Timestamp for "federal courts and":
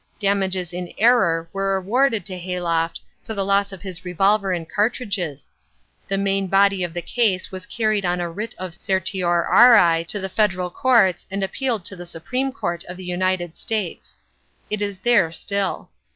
10.27-11.43